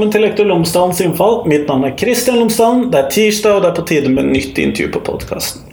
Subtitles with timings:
[0.00, 1.34] Velkommen til Lektor Lomsdalens innfall.
[1.50, 2.86] Mitt navn er Kristian Lomsdalen.
[2.88, 5.66] Det er tirsdag, og det er på tide med nytt intervju på podkasten.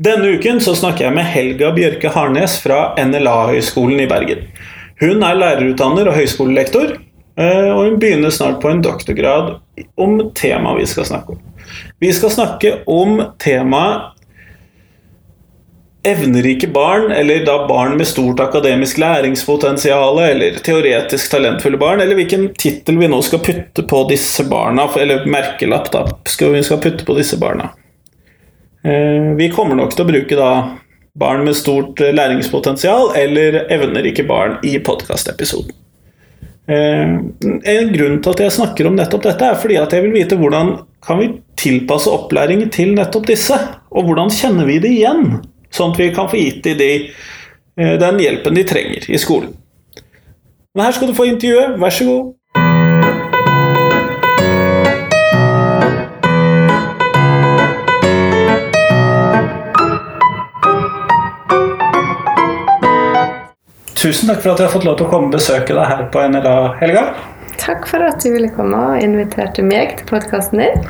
[0.00, 4.46] Denne uken så snakker jeg med Helga Bjørke Harnes fra NLA-høgskolen i Bergen.
[5.02, 6.94] Hun er lærerutdanner og høyskolelektor,
[7.36, 9.58] eh, og hun begynner snart på en doktorgrad
[10.00, 11.44] om temaet vi skal snakke om.
[12.00, 14.16] Vi skal snakke om temaet
[16.06, 22.48] evnerike barn, eller da barn med stort akademisk læringspotensial, eller teoretisk talentfulle barn, eller hvilken
[22.58, 27.06] tittel vi nå skal putte på disse barna, eller merkelapp da, skal vi skal putte
[27.08, 27.72] på disse barna.
[28.84, 30.52] Eh, vi kommer nok til å bruke da
[31.18, 35.74] barn med stort læringspotensial eller evnerike barn i podkastepisoden.
[36.68, 37.10] Eh,
[37.74, 40.38] en grunn til at jeg snakker om nettopp dette, er fordi at jeg vil vite
[40.38, 43.58] hvordan kan vi tilpasse opplæring til nettopp disse,
[43.90, 45.40] og hvordan kjenner vi det igjen?
[45.74, 46.90] Sånn at vi kan få gitt dem de,
[47.78, 49.54] eh, den hjelpen de trenger i skolen.
[50.74, 51.78] Men her skal du få intervjuet.
[51.80, 52.34] Vær så god.
[63.98, 66.04] Tusen takk for at jeg har fått lov til å komme og besøke deg her
[66.14, 67.02] på NLA, Helga.
[67.58, 70.84] Takk for at du ville komme og inviterte meg til podkasten din.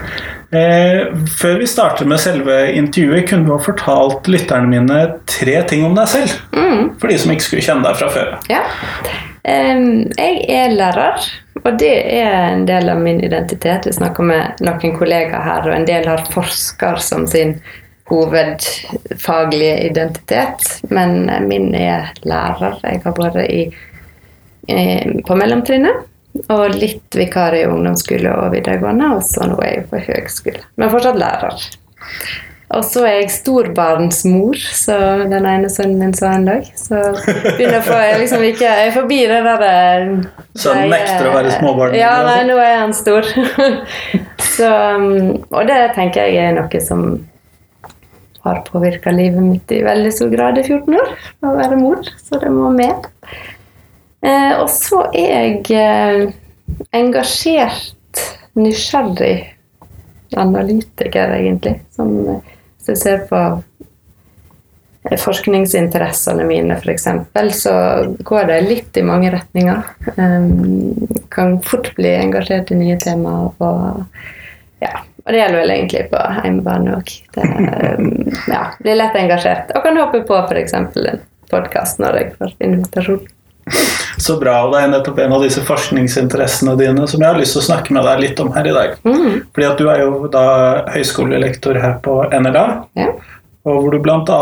[0.50, 5.84] Eh, før vi starter med selve intervjuet, kunne du ha fortalt lytterne mine tre ting
[5.84, 6.38] om deg selv?
[6.56, 6.94] Mm.
[7.00, 8.38] For de som ikke skulle kjenne deg fra før.
[8.48, 8.62] Ja.
[9.48, 11.22] Jeg er lærer,
[11.62, 13.86] og det er en del av min identitet.
[13.88, 17.54] Vi snakker med noen kollegaer her, og en del har forsker som sin
[18.08, 20.68] hovedfaglige identitet.
[20.92, 22.76] Men min er lærer.
[22.84, 23.68] Jeg har vært i,
[24.68, 26.04] eh, på mellomtrinnet
[26.52, 30.62] og litt vikar i ungdomsskole og videregående, og så nå er jeg på høgskole.
[30.78, 31.66] Men fortsatt lærer.
[32.76, 34.96] Og så er jeg storbarnsmor, så
[35.30, 36.66] den ene sønnen min sa en dag.
[36.76, 36.98] Så
[37.56, 40.10] begynner få, jeg liksom ikke Jeg er forbi det der jeg...
[40.58, 41.96] Så han nekter å være småbarn?
[41.96, 43.24] Ja, nei, nå er han stor.
[44.56, 47.06] så, um, og det tenker jeg er noe som
[48.44, 51.14] har påvirka livet mitt i veldig stor grad i 14 år.
[51.40, 52.04] Å være mor.
[52.20, 53.08] Så det må med.
[54.26, 56.32] Eh, og så er jeg eh,
[56.96, 58.22] engasjert,
[58.58, 59.36] nysgjerrig
[60.36, 61.80] analytiker, egentlig.
[61.94, 62.56] Som, eh,
[62.88, 63.42] jeg ser på
[65.10, 67.06] eh, forskningsinteressene mine, f.eks.,
[67.62, 67.76] så
[68.18, 69.86] går det litt i mange retninger.
[70.16, 70.50] Eh,
[71.30, 73.54] kan fort bli engasjert i nye temaer.
[73.62, 74.18] Og,
[74.82, 77.16] ja, og det gjelder vel egentlig på hjemmebane òg.
[77.38, 78.12] Um,
[78.50, 79.74] ja, blir lett engasjert.
[79.76, 80.74] Og kan hoppe på f.eks.
[80.74, 80.88] en
[81.48, 83.26] podkast når jeg får invitasjon.
[84.26, 84.56] Så bra.
[84.66, 87.68] Og det er nettopp en av disse forskningsinteressene dine som jeg har lyst til å
[87.68, 88.94] snakke med deg litt om her i dag.
[89.06, 89.42] Mm.
[89.54, 90.46] Fordi at du er jo da
[90.94, 92.66] høyskolelektor her på NLA.
[92.98, 93.12] Ja.
[93.68, 94.38] Og hvor du bl.a.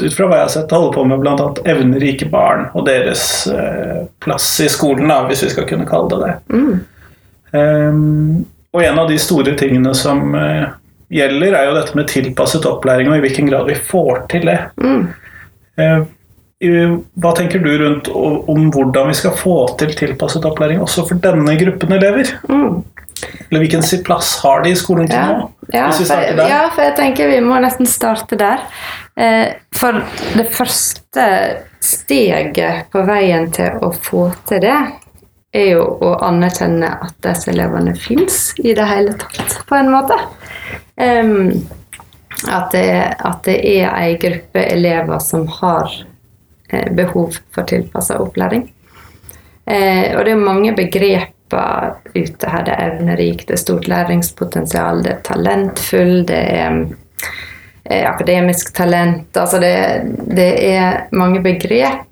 [0.00, 1.48] ut fra hva jeg har sett, holder på med bl.a.
[1.72, 6.20] evnerike barn og deres eh, plass i skolen, da, hvis vi skal kunne kalle det
[6.22, 6.34] det.
[6.54, 6.76] Mm.
[7.50, 10.68] Um, og en av de store tingene som eh,
[11.10, 14.58] gjelder, er jo dette med tilpasset opplæring, og i hvilken grad vi får til det.
[14.78, 15.08] Mm.
[15.80, 16.19] I-
[16.60, 21.54] hva tenker du rundt om hvordan vi skal få til tilpasset opplæring også for denne
[21.56, 22.34] gruppen elever?
[22.50, 22.82] Mm.
[23.48, 25.26] Eller hvilken plass har de i skolen til Ja.
[25.26, 25.50] nå?
[25.72, 28.60] Ja, for, ja, for jeg tenker vi må nesten starte der.
[29.16, 30.02] Eh, for
[30.36, 31.26] det første
[31.80, 34.78] steget på veien til å få til det,
[35.52, 40.18] er jo å anerkjenne at disse elevene fins i det hele tatt, på en måte.
[42.50, 45.90] At, det, at det er ei gruppe elever som har
[46.96, 48.68] behov for tilpassa opplæring.
[49.70, 52.64] Eh, og det er mange begreper ute her.
[52.66, 56.80] Det er evnerik, det er stort læringspotensial, det er talentfull, det er
[57.84, 59.36] eh, akademisk talent.
[59.36, 59.74] Altså det,
[60.36, 62.06] det er mange begrep.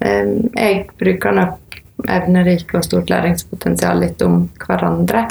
[0.00, 5.26] Eh, jeg bruker nok evnerik og stort læringspotensial litt om hverandre.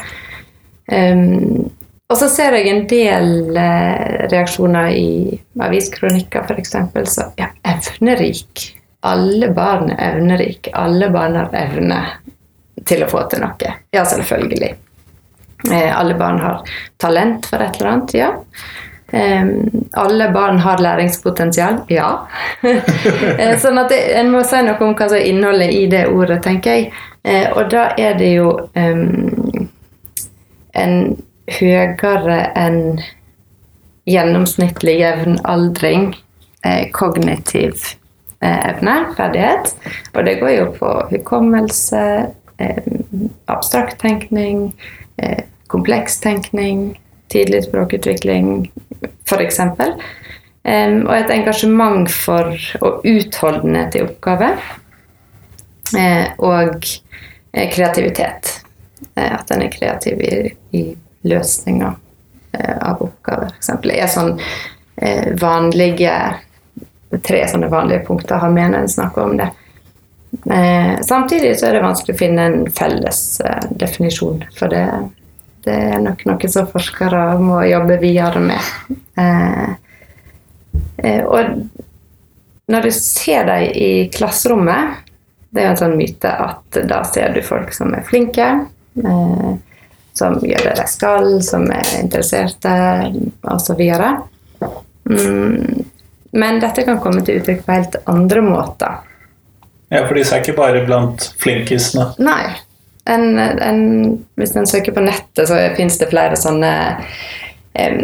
[0.88, 1.68] Um,
[2.08, 6.76] og så ser jeg en del eh, reaksjoner i aviskronikker, f.eks.
[7.12, 8.70] Så ja, evnerik.
[9.08, 10.72] Alle barn er evnerike.
[10.74, 12.00] Alle barn har evne
[12.88, 13.74] til å få til noe.
[13.92, 14.72] Ja, selvfølgelig.
[15.68, 16.64] Eh, alle barn har
[16.98, 18.16] talent for et eller annet.
[18.16, 18.32] Ja.
[19.12, 19.52] Eh,
[20.00, 21.84] alle barn har læringspotensial.
[21.92, 22.10] Ja.
[23.38, 26.08] Eh, sånn at det, En må si noe om hva som er innholdet i det
[26.08, 26.92] ordet, tenker jeg.
[27.28, 29.04] Eh, og da er det jo en
[31.48, 33.00] høyere enn
[34.08, 36.12] gjennomsnittlig jevn aldring
[36.66, 37.76] eh, kognitiv
[38.40, 39.74] eh, evne, ferdighet.
[40.14, 42.06] Og det går jo på hukommelse,
[42.64, 42.82] eh,
[43.52, 44.72] abstrakt tenkning,
[45.18, 46.98] eh, kompleks tenkning,
[47.32, 48.72] tidlig språkutvikling,
[49.28, 49.60] f.eks.
[50.68, 52.52] Um, og et engasjement for
[52.84, 54.50] og utholdenhet i oppgave.
[55.96, 56.84] Eh, og
[57.54, 58.52] eh, kreativitet.
[59.16, 60.34] Eh, at en er kreativ i,
[60.76, 60.84] i
[61.24, 61.94] løsninger
[62.52, 63.70] eh, av oppgaver, f.eks.
[63.94, 64.36] er sånn
[64.96, 66.18] eh, vanlige
[67.24, 69.46] Tre sånne vanlige punkter har med en snakker om det.
[70.52, 74.84] Eh, samtidig så er det vanskelig å finne en felles eh, definisjon, for det,
[75.64, 78.92] det er nok noe som forskere må jobbe videre med.
[79.24, 79.70] Eh,
[80.98, 81.56] eh, og
[82.68, 85.00] når du ser dem i klasserommet,
[85.50, 88.50] det er jo en sånn myte at da ser du folk som er flinke,
[89.00, 89.52] eh,
[90.18, 92.74] som gjør det de skal, som er interesserte,
[93.48, 93.84] osv.
[95.08, 95.84] Mm,
[96.38, 99.04] men dette kan komme til uttrykk på helt andre måter.
[99.88, 102.12] Ja, for de er ikke bare blant flinkisene.
[102.20, 102.58] Nei.
[103.08, 103.84] En, en,
[104.36, 106.72] hvis en søker på nettet, så finnes det flere sånne
[107.80, 108.02] em,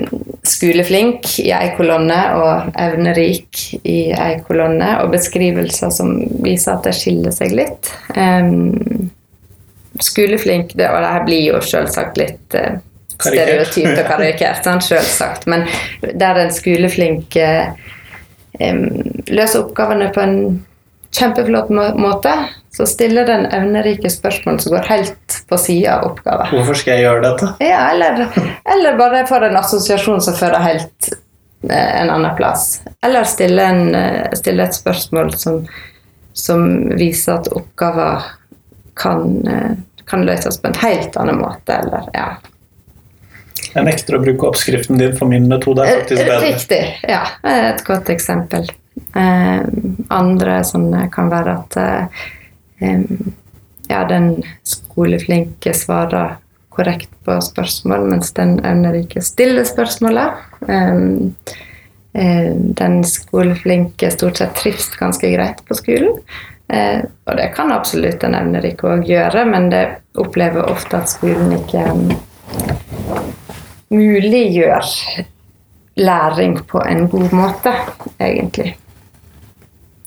[0.48, 6.96] skoleflink i ei kolonne og evnerik i ei kolonne, og beskrivelser som viser at det
[6.96, 7.92] skiller seg litt.
[8.16, 9.12] Em,
[10.02, 12.80] skoleflink, det, og det her blir jo selvsagt litt eh,
[13.20, 15.68] stereotypt og karikert, sant, selvsagt, men
[16.02, 17.74] der en skoleflink eh,
[18.60, 20.38] løser oppgavene på en
[21.14, 22.34] kjempeflott må måte,
[22.74, 26.54] så stiller den evnerike spørsmål som går helt på sida av oppgaven.
[26.58, 27.50] Hvorfor skal jeg gjøre dette?
[27.62, 28.24] Ja, eller,
[28.76, 31.12] eller bare får en assosiasjon som fører helt
[31.70, 32.82] eh, en annen plass.
[33.06, 35.62] Eller stille, en, eh, stille et spørsmål som,
[36.34, 36.66] som
[36.98, 38.26] viser at oppgaver
[38.94, 39.72] kan, eh,
[40.06, 41.74] kan løses på en helt annen måte.
[41.74, 42.28] Eller, ja.
[43.74, 46.40] Jeg nekter å bruke oppskriften din, for min metode er faktisk bedre.
[46.46, 46.82] Riktig.
[47.10, 48.70] Ja, et godt eksempel.
[49.18, 49.64] Eh,
[50.14, 53.04] andre sånne kan være at eh,
[53.90, 54.36] ja, den
[54.68, 56.38] skoleflinke svarer
[56.74, 60.42] korrekt på spørsmål, mens den evnerike stiller spørsmålet.
[60.58, 61.60] stille spørsmålet.
[62.78, 66.20] den skoleflinke stort sett trives ganske greit på skolen.
[66.68, 69.84] Eh, og det kan absolutt en evnerik òg gjøre, men det
[70.20, 72.14] opplever ofte at skolen ikke um,
[73.94, 74.94] muliggjør
[76.00, 77.74] læring på en god måte,
[78.20, 78.78] egentlig.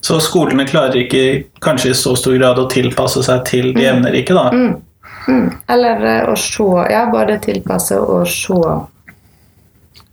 [0.00, 1.22] Så skolene klarer ikke
[1.62, 4.50] kanskje i så stor grad å tilpasse seg til de evnerike, da.
[4.54, 5.48] Mm.
[5.68, 8.60] Eller eh, å se Ja, både tilpasse og se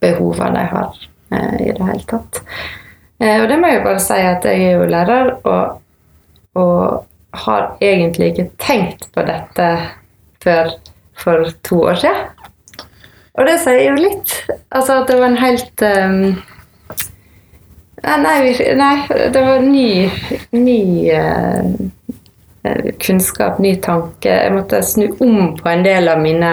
[0.02, 2.42] behovene de har eh, i det hele tatt.
[3.22, 5.83] Eh, og det må jeg bare si at jeg er jo lærer, og,
[6.60, 9.70] og har egentlig ikke tenkt på dette
[10.44, 10.74] før
[11.18, 12.50] for to år siden.
[13.34, 14.34] Og det sier jo litt.
[14.70, 16.18] Altså at det var en helt um,
[18.04, 18.96] Nei, nei,
[19.32, 20.10] det var ny,
[20.52, 24.28] ny eh, kunnskap, ny tanke.
[24.28, 26.50] Jeg måtte snu om på en del av mine,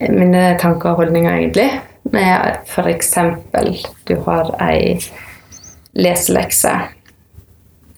[0.00, 1.68] mine tanker og holdninger, egentlig.
[2.10, 3.14] Med f.eks.
[4.10, 4.98] du har ei
[6.02, 6.74] leselekse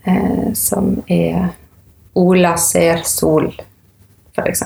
[0.06, 1.49] eh, som er
[2.17, 3.53] 'Ola ser sol',
[4.37, 4.62] f.eks.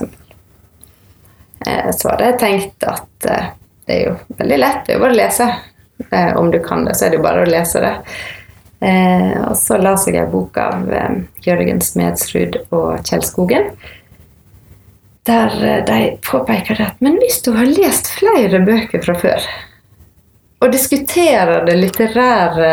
[1.66, 3.48] Eh, så hadde jeg tenkt at eh,
[3.86, 5.48] det er jo veldig lett, det er jo bare å lese.
[6.10, 7.94] Eh, om du kan det, så er det jo bare å lese det.
[8.80, 13.72] Eh, og så leste jeg en bok av eh, Jørgen Smedsrud og Kjell Skogen.
[15.28, 19.50] Der eh, de påpeker at men hvis du har lest flere bøker fra før,
[20.60, 22.72] og diskuterer det litterære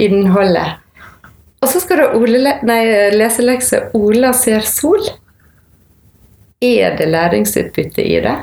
[0.00, 0.82] innholdet,
[1.62, 2.82] og så skal du Ole, nei,
[3.16, 5.08] leselekse 'Ola ser sol',
[6.62, 8.36] er det læringsutbytte i det?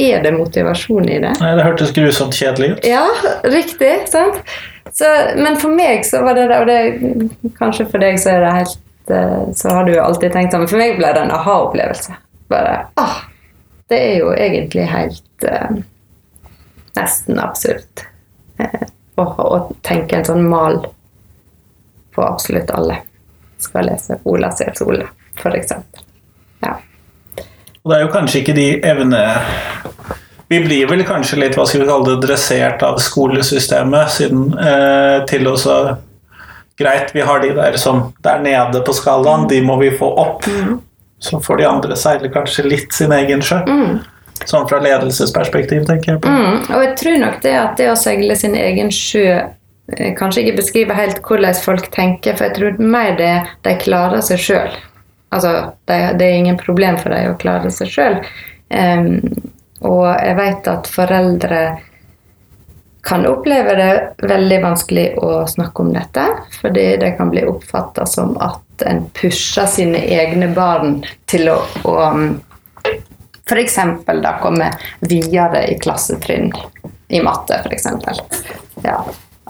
[0.00, 1.32] Er det motivasjon i det?
[1.40, 2.86] Nei, det hørtes grusomt kjedelig ut.
[2.88, 3.04] Ja,
[3.44, 3.92] riktig.
[4.08, 4.40] sant?
[4.92, 5.06] Så,
[5.36, 8.54] men for meg så var det det, og det, kanskje for deg så er det
[8.56, 11.34] helt eh, Så har du jo alltid tenkt sånn, men for meg ble det en
[11.36, 12.16] aha-opplevelse.
[12.50, 13.20] Bare ah,
[13.90, 15.76] Det er jo egentlig helt eh,
[16.96, 18.02] Nesten absurd
[18.58, 18.88] eh,
[19.20, 20.80] å, å tenke en sånn mal
[22.14, 23.00] på absolutt alle.
[23.60, 26.04] Skal lese Ola sola, for eksempel.
[26.60, 26.76] Ja.
[27.82, 29.24] Og det er jo kanskje ikke de evne...
[30.50, 35.20] Vi blir vel kanskje litt hva skal vi kalle det, dressert av skolesystemet siden, eh,
[35.30, 35.76] til så
[36.80, 40.46] Greit, vi har de der som der nede på skalaen, de må vi få opp.
[41.20, 43.58] Så får de andre seile kanskje litt sin egen sjø.
[44.48, 46.32] Sånn fra ledelsesperspektiv, tenker jeg på.
[46.32, 49.26] Mm, og jeg tror nok det at det å seile sin egen sjø
[50.18, 53.34] kanskje ikke beskriver helt hvordan folk tenker, for jeg tror mer det
[53.66, 54.78] de klarer seg sjøl.
[55.30, 55.52] Altså,
[55.86, 58.18] det, det er ingen problem for dem å klare seg sjøl.
[59.80, 61.62] og jeg vet at foreldre
[63.02, 66.26] kan oppleve det veldig vanskelig å snakke om dette,
[66.60, 71.56] fordi det kan bli oppfatta som at en pusher sine egne barn til å,
[71.88, 71.96] å
[73.48, 73.78] f.eks.
[74.42, 74.68] komme
[75.00, 76.52] videre i klassetrinn
[77.08, 77.88] i matte, f.eks.
[78.84, 79.00] Ja.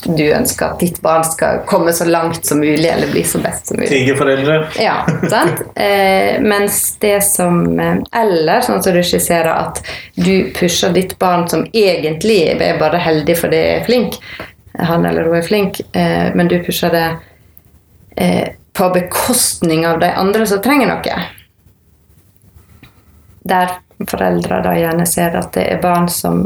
[0.04, 3.70] Du ønsker at ditt barn skal komme så langt som mulig, eller bli så best
[3.70, 3.90] som mulig.
[3.92, 4.60] Tigerforeldre.
[4.80, 5.66] Ja, sant?
[5.80, 9.80] Eh, mens det som eh, Eller sånn som du skisserer, at
[10.14, 14.18] du pusher ditt barn som egentlig er bare heldig fordi er flink,
[14.78, 17.06] han eller hun er flink, eh, men du pusher det
[18.16, 21.22] eh, på bekostning av de andre som trenger noe.
[23.50, 23.78] Der
[24.08, 26.44] foreldre da gjerne ser at det er barn som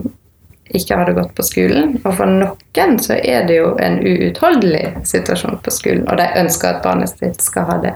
[0.74, 1.96] ikke hadde gått på skolen.
[2.02, 6.70] Og for noen så er det jo en uutholdelig situasjon på skolen, og de ønsker
[6.70, 7.94] at barnet sitt skal ha det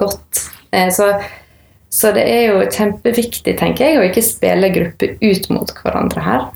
[0.00, 0.44] godt.
[0.70, 1.12] Eh, så,
[1.88, 6.46] så det er jo kjempeviktig, tenker jeg, å ikke spille grupper ut mot hverandre her.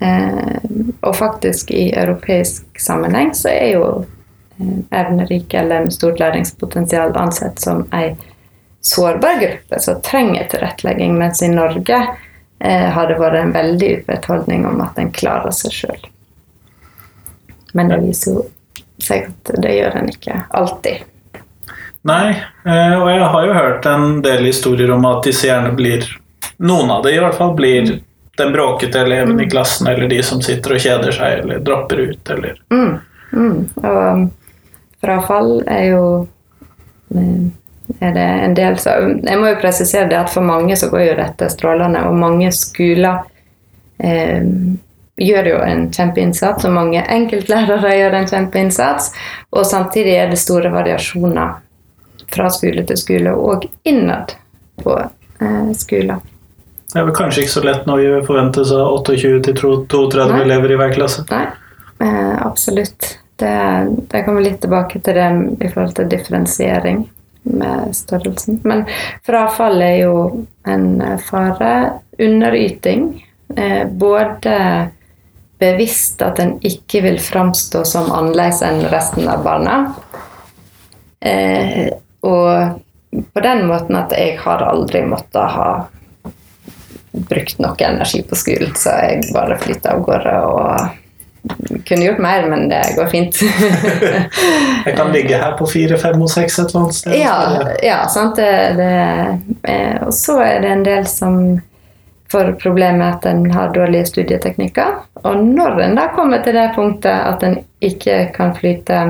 [0.00, 0.70] Eh,
[1.00, 3.86] og faktisk i europeisk sammenheng så er jo
[4.60, 8.10] eh, evnerike eller med stort læringspotensial ansett som ei
[8.86, 12.02] sårbar gruppe som trenger tilrettelegging, mens i Norge
[12.64, 16.06] har det vært en veldig utbredt holdning om at en klarer seg sjøl.
[17.76, 18.46] Men det viser jo
[19.04, 21.04] seg at det gjør en ikke alltid.
[22.06, 22.30] Nei,
[22.64, 26.06] eh, og jeg har jo hørt en del historier om at disse gjerne blir
[26.56, 27.98] Noen av de i hvert fall blir
[28.40, 32.30] den bråkete eleven i klassen, eller de som sitter og kjeder seg, eller dropper ut,
[32.32, 32.94] eller Mm,
[33.32, 33.58] mm.
[33.82, 34.22] Og um,
[35.04, 36.06] frafall er jo
[37.12, 37.42] eh,
[38.00, 38.90] er det en del så,
[39.22, 42.50] Jeg må jo presisere det at for mange så går jo dette strålende, og mange
[42.54, 43.22] skoler
[43.98, 44.42] eh,
[45.16, 49.12] gjør jo en kjempeinnsats, og mange enkeltlærere gjør en kjempeinnsats.
[49.56, 51.60] Og samtidig er det store variasjoner
[52.34, 54.34] fra skole til skole, og innad
[54.82, 56.24] på eh, skoler.
[56.86, 60.42] Det er vel kanskje ikke så lett når vi forventes av 28 til 32 Nei.
[60.44, 61.26] elever i hver klasse.
[61.32, 61.46] Nei,
[62.04, 63.16] eh, absolutt.
[63.36, 63.56] Det,
[64.08, 65.26] det kommer litt tilbake til det
[65.60, 67.02] i forhold til differensiering
[67.46, 68.60] med størrelsen.
[68.64, 68.84] Men
[69.26, 70.16] frafall er jo
[70.66, 71.72] en eh, fare.
[72.18, 73.10] Underyting.
[73.56, 74.56] Eh, både
[75.60, 79.76] bevisst at en ikke vil framstå som annerledes enn resten av barna.
[81.20, 81.92] Eh,
[82.26, 82.80] og
[83.32, 85.70] på den måten at jeg har aldri måttet ha
[87.16, 91.05] brukt noe energi på skolen, så jeg bare flytta av gårde og
[91.86, 93.40] kunne gjort mer, men det går fint.
[94.86, 97.16] Jeg kan ligge her på 4, 5 og seks et eller annet sted.
[97.20, 97.38] ja,
[97.82, 98.36] ja, sant.
[98.36, 101.40] Det, det, og så er det en del som
[102.32, 104.98] får problemer med at en har dårlige studieteknikker.
[105.22, 109.00] Og når en da kommer til det punktet at en ikke kan flyte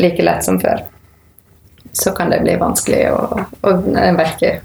[0.00, 0.84] like lett som før,
[1.92, 3.74] så kan det bli vanskelig å, å
[4.14, 4.60] merke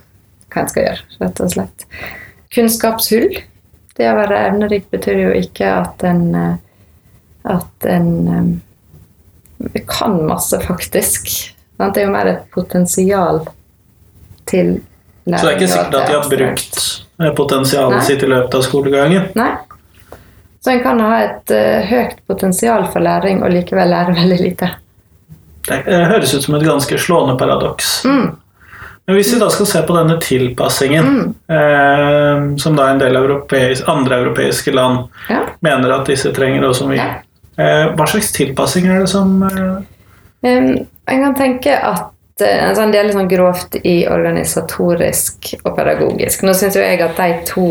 [0.53, 1.87] hva en skal gjøre, rett og slett.
[2.53, 3.41] Kunnskapshull.
[3.95, 6.55] Det å være evnerik betyr jo ikke at en eh,
[7.45, 8.61] at en
[9.87, 11.29] kan masse, faktisk.
[11.77, 13.41] Det er jo mer et potensial
[14.45, 14.79] til
[15.25, 15.39] læring.
[15.39, 16.79] Så det er ikke sikkert at de har brukt
[17.21, 18.05] eh, potensialet Nei.
[18.07, 19.27] sitt i løpet av skolegangen.
[19.35, 19.51] Nei.
[20.65, 24.71] Så en kan ha et uh, høyt potensial for læring og likevel lære veldig lite.
[25.67, 27.99] Det eh, høres ut som et ganske slående paradoks.
[28.05, 28.31] Mm.
[29.05, 33.83] Men hvis vi da skal se på denne tilpassingen, eh, som da en del europeis,
[33.89, 35.43] andre europeiske land Ja.
[35.61, 37.11] mener at disse trenger, og som vi Ja.
[37.57, 39.77] Eh, Hva slags tilpassing er det som eh,
[40.45, 46.45] en kan tenke at eh, altså en del sånn grovt i organisatorisk og pedagogisk.
[46.45, 47.69] Nå syns jeg at de to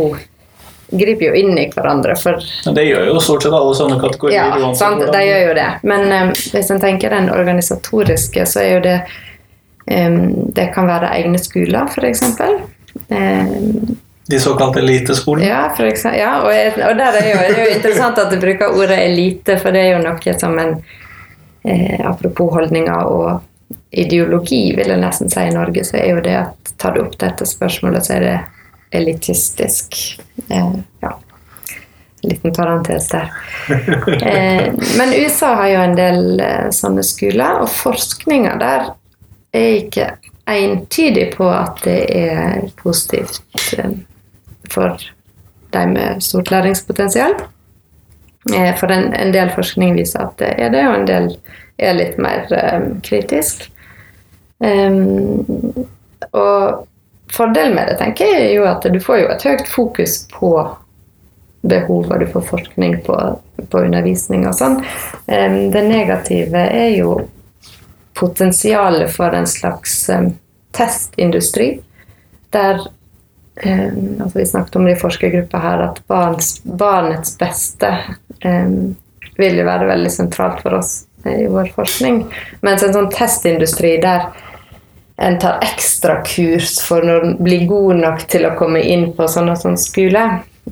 [0.94, 2.38] griper jo inn i hverandre, for
[2.76, 4.56] Det gjør jo stort sett alle sånne kategorier.
[4.60, 5.68] Ja, sant, de gjør jo det.
[5.82, 8.98] Men um, hvis en tenker den organisatoriske, så er jo det
[9.90, 12.22] um, Det kan være egne skoler, f.eks.
[13.08, 13.96] Um,
[14.26, 15.46] De såkalte eliteskolene.
[15.46, 18.98] ja, ja og, og der er jo, det er jo interessant at du bruker ordet
[19.04, 20.78] elite, for det er jo noe som en
[21.64, 23.42] eh, Apropos holdninger og
[23.90, 27.18] ideologi, vil jeg nesten si i Norge, så er jo det at tar du opp
[27.20, 28.38] dette spørsmålet, så er det
[28.96, 30.00] elitistisk.
[30.48, 30.72] Eh,
[31.04, 31.12] ja.
[32.24, 33.32] En liten parentes der.
[34.24, 38.90] Eh, men USA har jo en del eh, sånne skoler, og forskninga der
[39.54, 40.08] er ikke
[40.50, 43.40] entydig på at det er positivt
[43.78, 43.94] eh,
[44.74, 44.98] for
[45.74, 47.34] de med stort læringspotensial.
[48.54, 51.30] Eh, For en, en del forskning viser at det er det, og en del
[51.82, 53.68] er litt mer um, kritisk.
[54.58, 55.44] Um,
[56.30, 56.84] og
[57.34, 60.52] fordelen med det tenker jeg er jo at du får jo et høyt fokus på
[61.64, 63.16] behov, og du får forskning på,
[63.72, 64.78] på undervisning og sånn.
[65.26, 67.16] Um, det negative er jo
[68.14, 70.34] potensialet for en slags um,
[70.76, 71.78] testindustri,
[72.54, 72.84] der
[73.64, 77.90] um, altså Vi snakket om det i forskergruppa her, at barns, barnets beste
[78.44, 78.94] um,
[79.36, 82.24] vil jo være veldig sentralt for oss eh, i vår forskning.
[82.66, 84.28] Mens en sånn testindustri der
[85.16, 89.52] en tar ekstra kurs for å bli god nok til å komme inn på sånn
[89.52, 90.24] og sånn skole.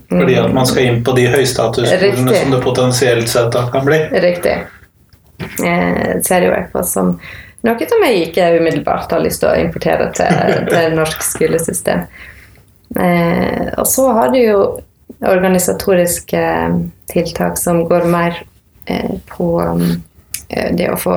[0.09, 4.01] Fordi at man skal inn på de høystatusskolene som det potensielt sett kan bli.
[4.25, 4.57] Riktig.
[5.65, 7.17] eh, ser jo jeg på som
[7.63, 12.07] noe som jeg ikke umiddelbart har lyst til å importere til, til norsk skolesystem.
[13.01, 14.63] Eh, og så har du jo
[15.23, 16.43] organisatoriske
[17.13, 18.43] tiltak som går mer
[18.87, 19.53] eh, på
[20.49, 21.17] eh, det å få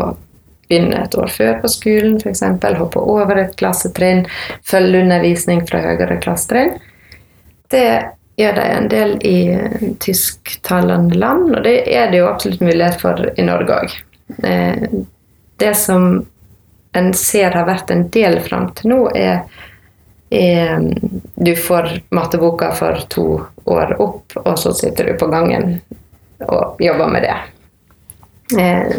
[0.65, 2.43] begynne et år før på skolen, f.eks.
[2.79, 4.25] Hoppe over et klassetrinn,
[4.65, 6.77] følge undervisning fra høyere klassetrinn.
[7.71, 7.87] Det
[8.39, 12.99] gjør de en del i eh, tysktalende land, og det er det jo absolutt mulighet
[13.01, 13.99] for i Norge òg.
[14.43, 14.87] Eh,
[15.61, 16.25] det som
[16.95, 19.45] en ser har vært en del fram til nå, er
[20.29, 23.25] Du får matteboka for to
[23.69, 25.77] år opp, og så sitter du på gangen
[26.49, 27.35] og jobber med det.
[28.59, 28.97] Eh,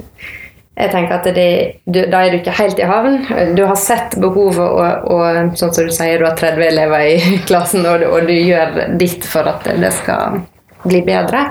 [0.77, 1.51] jeg tenker at det,
[1.85, 3.23] du, Da er du ikke helt i havn.
[3.57, 7.21] Du har sett behovet, og, og sånn som du sier, du har 30 elever i
[7.49, 10.43] klassen, og, og, du gjør ditt for at det skal
[10.85, 11.49] bli bedre.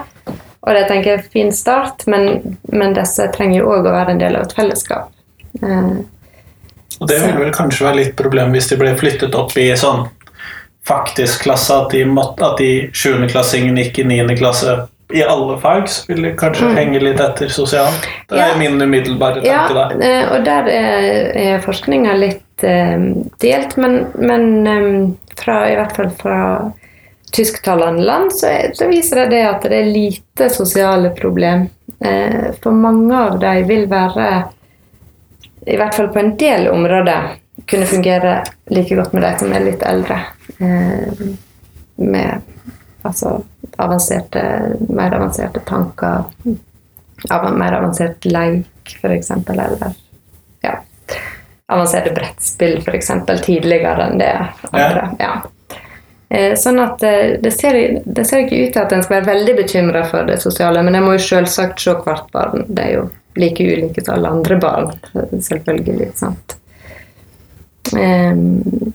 [0.65, 3.95] Og det tenker jeg er en fin start, men, men disse trenger jo òg å
[3.95, 5.11] være en del av et fellesskap.
[5.61, 5.91] Eh,
[6.99, 10.05] og Det vil vel kanskje være litt problem hvis de ble flyttet opp i sånn
[10.85, 14.35] faktisk klasse, at de, måtte, at de 7.-klassingene gikk i 9.
[14.37, 14.75] klasse
[15.13, 16.77] i alle fag, så vil det kanskje mm.
[16.77, 18.07] henge litt etter sosialt.
[18.29, 18.57] Det er ja.
[18.57, 20.01] min umiddelbare tanke ja, der.
[20.01, 23.05] Eh, og der er, er forskninga litt um,
[23.41, 24.97] delt, men, men um,
[25.37, 26.39] fra, i hvert fall fra
[27.35, 31.67] tysktalende land så, så, viser det, det at det er lite sosiale problem.
[32.01, 34.29] Uh, for mange av dem vil være
[35.65, 39.65] i hvert fall på en del områder kunne fungere like godt med de som er
[39.65, 40.19] litt eldre.
[40.57, 41.25] Eh,
[41.95, 42.41] med
[43.05, 43.37] altså
[43.77, 44.43] avanserte,
[44.89, 46.23] mer avanserte tanker,
[47.29, 49.75] mer avansert leik, f.eks., eller
[50.65, 50.77] ja,
[51.67, 53.11] avanserte brettspill, f.eks.,
[53.45, 54.31] tidligere enn det
[54.71, 55.09] andre.
[55.19, 55.35] Ja.
[56.29, 59.31] Eh, sånn at eh, det ser, det ser, ikke ut til at en skal være
[59.35, 62.65] veldig bekymra for det sosiale, men jeg må jo selvsagt se hvert barn.
[62.67, 63.05] Det er jo
[63.35, 64.91] like ulike som alle andre barn,
[65.41, 66.11] selvfølgelig.
[66.15, 66.57] sant?
[67.93, 68.93] Um,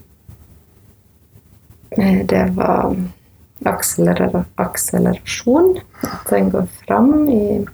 [2.23, 2.95] det var
[3.63, 5.79] akselerasjon.
[6.01, 7.65] At den går fram i,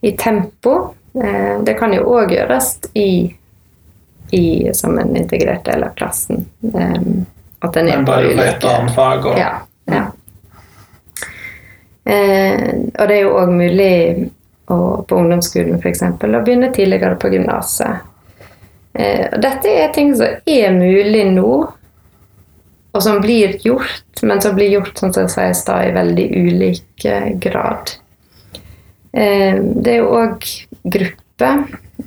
[0.00, 0.94] i tempo.
[1.14, 3.34] Uh, det kan jo òg gjøres i,
[4.30, 6.46] i, som en integrert del av klassen.
[6.62, 7.24] Um,
[7.64, 8.04] at en er
[8.44, 9.26] et annet fag?
[9.26, 9.38] Og...
[9.38, 9.52] Ja.
[9.90, 10.04] ja.
[12.04, 14.30] Uh, og det er jo òg mulig
[14.72, 16.02] og på ungdomsskolen f.eks.
[16.08, 18.04] Og begynne tidligere på gymnaset.
[18.94, 21.54] Eh, dette er ting som er mulig nå,
[22.94, 27.32] og som blir gjort, men som blir gjort som jeg sier, i veldig ulik eh,
[27.42, 27.96] grad.
[29.12, 30.46] Eh, det er òg
[30.82, 31.64] grupper.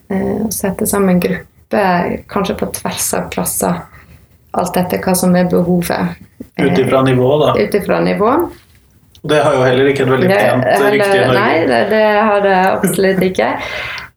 [0.07, 3.83] Eh, å sette sammen grupper, kanskje på tvers av klasser.
[4.57, 6.17] Alt etter hva som er behovet.
[6.57, 7.51] Ut ifra nivå, da?
[7.59, 8.31] Ut ifra nivå.
[9.21, 11.39] Det har jo heller ikke et veldig pent rykte i Norge.
[11.39, 13.49] Nei, det, det, har det absolutt ikke.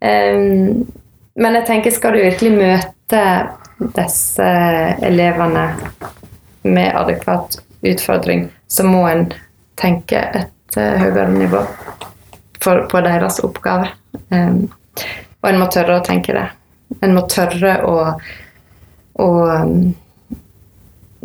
[0.00, 0.86] Um,
[1.40, 3.24] men jeg tenker, skal du virkelig møte
[3.96, 4.50] disse
[5.06, 5.64] elevene
[6.68, 9.24] med adekvat utfordring, så må en
[9.80, 11.64] tenke et uh, høyere nivå
[12.60, 13.88] for, på deres oppgave.
[14.28, 14.68] Um,
[15.40, 16.46] og en må tørre å tenke det.
[17.00, 17.96] En må tørre å,
[19.24, 19.92] å um,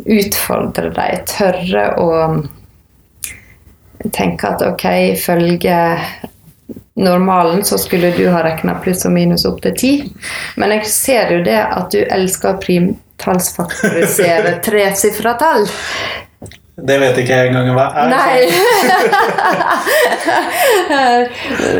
[0.06, 2.08] utfordre dem, tørre å
[4.12, 5.76] tenker at ok, ifølge
[6.96, 9.92] normalen så skulle du ha regna pluss og minus opp til ti.
[10.56, 15.66] Men jeg ser jo det at du elsker å primtallsfaktorisere tresifra tall.
[16.76, 18.08] Det vet ikke jeg engang hva er.
[18.12, 18.36] Nei.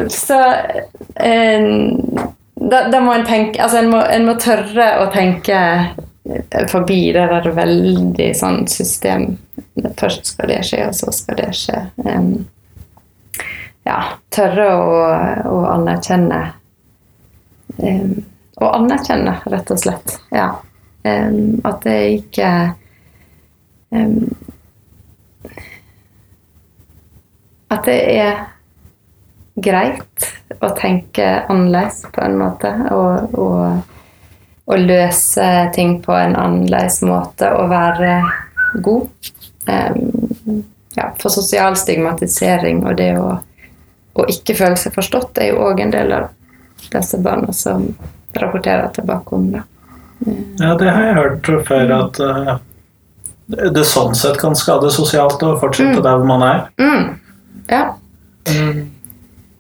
[0.25, 0.39] så
[1.21, 1.67] en,
[2.57, 5.59] da, da, må en tenke Altså en må, en må tørre å tenke
[6.71, 9.37] forbi det der veldig sånn system
[9.97, 11.81] Først skal det skje, og så skal det skje.
[12.01, 12.47] Um,
[13.87, 13.99] ja,
[14.35, 14.95] tørre å,
[15.53, 16.41] å anerkjenne
[17.77, 18.17] um,
[18.57, 20.17] Å anerkjenne, rett og slett.
[20.33, 20.49] Ja.
[21.05, 22.51] Um, at det ikke
[27.71, 28.41] At det er
[29.57, 30.27] greit
[30.61, 32.73] å tenke annerledes på en måte.
[32.93, 33.96] Og, og,
[34.67, 38.17] og løse ting på en annerledes måte og være
[38.83, 39.07] god
[40.97, 43.37] ja, for sosial stigmatisering og det å,
[44.17, 46.31] å ikke føle seg forstått er jo òg en del av
[46.91, 47.89] disse barna som
[48.37, 49.63] rapporterer tilbake om det.
[50.59, 52.57] Ja, det har jeg hørt før, at uh,
[53.47, 56.05] det sånn sett kan skade sosialt å fortsette mm.
[56.05, 56.63] der hvor man er.
[56.81, 57.07] Mm.
[57.71, 57.85] Ja.
[58.51, 58.83] Mm.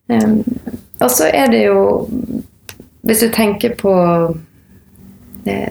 [0.08, 0.36] Um,
[1.02, 1.80] og så er det jo
[3.02, 3.90] Hvis du tenker på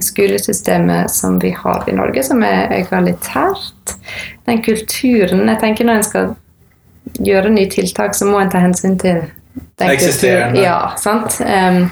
[0.04, 3.96] skolesystemet som vi har i Norge, som er egalitært.
[4.46, 6.36] Den kulturen Jeg tenker når en skal
[7.22, 9.26] gjøre nye tiltak, så må en ta hensyn til
[9.80, 10.62] den Eksisterende.
[10.64, 11.40] Ja, sant.
[11.42, 11.90] Um,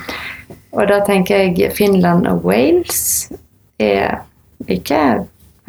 [0.74, 3.30] og da tenker jeg Finland og Wales
[3.80, 4.24] er
[4.67, 5.04] ikke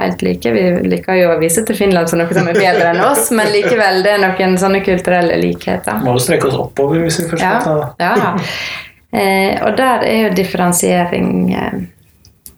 [0.00, 0.52] helt like.
[0.54, 3.50] Vi liker jo å vise til Finland som noe som er bedre enn oss, men
[3.52, 6.00] likevel, det er noen sånne kulturelle likheter.
[6.04, 8.32] Må jo strekke oss oppover hvis vi først Ja, skal ta ja.
[9.14, 11.74] Eh, og der er jo differensiering eh,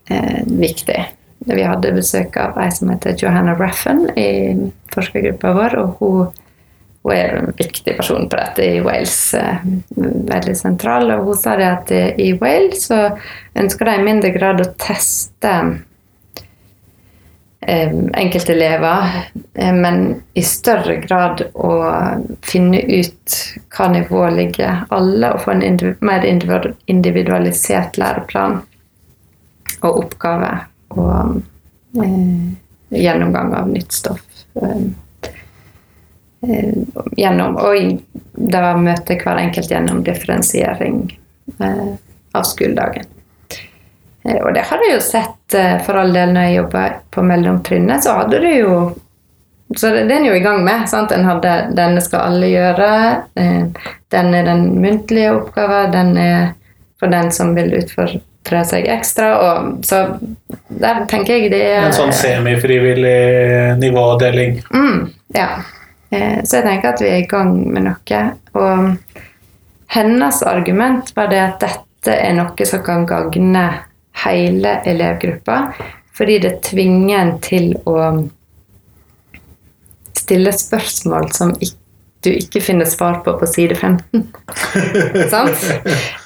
[0.08, 1.04] eh, viktig.
[1.46, 4.28] Vi hadde besøk av ei som heter Johanna Raffen i
[4.94, 6.44] forskergruppa vår, og hun,
[7.06, 9.18] hun er en viktig person på dette i Wales.
[9.38, 9.66] Eh,
[9.96, 11.12] veldig sentral.
[11.14, 13.02] Og hun sa det at eh, i Wales så
[13.54, 15.52] ønsker de i mindre grad å teste
[17.60, 19.20] eh, enkeltelever,
[19.76, 20.02] men
[20.34, 21.72] i større grad å
[22.44, 23.36] finne ut
[23.76, 28.64] hva nivå ligger alle, og få en mer individualisert læreplan
[29.86, 30.52] og oppgave
[30.96, 31.40] og
[32.02, 34.22] eh, gjennomgang av nytt stoff.
[34.62, 34.86] Eh,
[36.48, 36.74] eh,
[37.16, 37.98] gjennom, og
[38.32, 41.06] da møter hver enkelt gjennom differensiering
[42.36, 43.06] av skoledagen.
[44.26, 45.54] Og det har jeg jo sett
[45.86, 46.80] for all del når jeg jobba
[47.14, 48.78] på mellomtrinnet, så hadde du jo
[49.76, 50.84] Så det, den er jo i gang med.
[50.88, 51.10] sant?
[51.10, 56.52] En hadde 'denne skal alle gjøre', 'den er den muntlige oppgaven', 'den er
[57.00, 57.74] for den som vil
[58.46, 59.30] utfordre seg ekstra'.
[59.42, 60.18] Og, så
[60.68, 64.62] der tenker jeg det er En sånn semifrivillig nivådeling.
[64.72, 65.48] Mm, ja.
[66.10, 68.36] Eh, Så jeg tenker at vi er i gang med noe.
[68.54, 68.98] Og
[69.88, 73.70] hennes argument var det at dette er noe som kan gagne
[74.24, 75.72] hele elevgruppa,
[76.16, 78.28] fordi det tvinger en til å
[80.16, 81.76] stille spørsmål som ikk-
[82.26, 84.26] du ikke finner svar på på side 15.
[85.32, 85.64] Sant?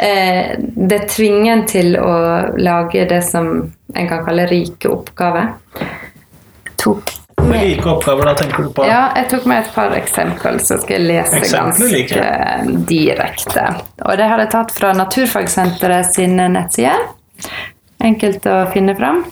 [0.00, 0.56] Eh,
[0.90, 2.12] Det tvinger en til å
[2.58, 3.50] lage det som
[3.94, 5.52] en kan kalle rike oppgaver.
[6.80, 8.84] Tok med Rike oppgaver, da tenker du på?
[8.84, 13.64] ja, jeg tok med et par eksempel, så skal jeg lese Eksempler ganske ganske direkte.
[14.04, 17.00] Og det har jeg tatt fra Naturfagsenteret sine nettsider.
[18.04, 19.22] Enkelt å finne fram.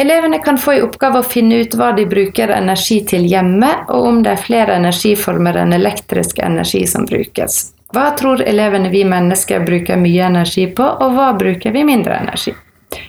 [0.00, 4.04] Elevene kan få i oppgave å finne ut hva de bruker energi til hjemme, og
[4.06, 7.56] om det er flere energiformer enn elektrisk energi som brukes.
[7.90, 12.54] Hva tror elevene vi mennesker bruker mye energi på, og hva bruker vi mindre energi?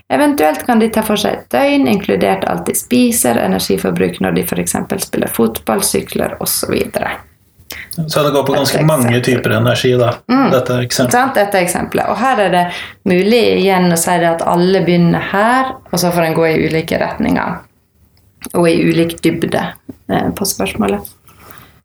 [0.09, 4.49] Eventuelt kan de ta for seg et døgn, inkludert alt de spiser, energiforbruk når de
[4.49, 4.79] f.eks.
[5.05, 6.73] spiller fotball, sykler osv.
[7.95, 10.13] Så det går på ganske mange typer energi, da.
[10.31, 10.51] Mm.
[10.51, 11.15] Dette eksempelet.
[11.15, 11.35] Sant?
[11.35, 12.09] Dette eksempelet.
[12.11, 12.63] Og her er det
[13.09, 16.99] mulig igjen å si at alle begynner her, og så får en gå i ulike
[17.01, 17.59] retninger.
[18.53, 19.65] Og i ulik dybde
[20.07, 21.11] eh, på spørsmålet.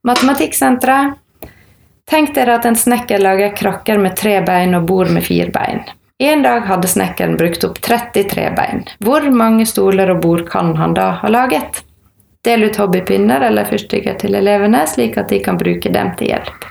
[0.05, 1.21] Matematikksenteret.
[2.11, 5.81] Tenk dere at en snekker lager krakker med tre bein og bord med fire bein.
[6.23, 8.85] En dag hadde snekkeren brukt opp 33 bein.
[9.03, 11.81] Hvor mange stoler og bord kan han da ha laget?
[12.45, 16.67] Del ut hobbypinner eller fyrstikker til elevene, slik at de kan bruke dem til hjelp.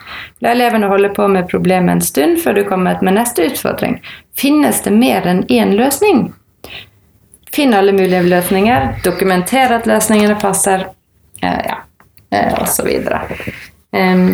[0.46, 3.98] La elevene holde på med problemet en stund før du kommer med neste utfordring.
[4.38, 6.28] Finnes det mer enn én løsning?
[7.54, 10.88] Finn alle mulige løsninger, dokumenter at løsningene passer,
[11.42, 11.80] eh, ja,
[12.32, 12.90] eh, osv.